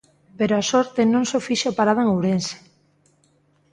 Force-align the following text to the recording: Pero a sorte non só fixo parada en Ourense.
Pero 0.37 0.53
a 0.55 0.67
sorte 0.71 1.01
non 1.13 1.23
só 1.31 1.39
fixo 1.47 1.75
parada 1.79 2.01
en 2.03 2.09
Ourense. 2.15 2.57